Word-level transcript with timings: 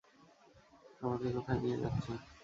আমাকে 1.01 1.27
কোথায় 1.35 1.59
নিয়ে 1.61 1.77
যাচ্ছেন? 1.81 2.17